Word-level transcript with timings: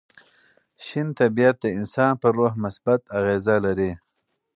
شین 0.85 1.07
طبیعت 1.19 1.55
د 1.61 1.65
انسان 1.79 2.11
پر 2.21 2.31
روح 2.37 2.53
مثبت 2.63 3.01
اغېزه 3.19 3.55
لري. 3.65 3.91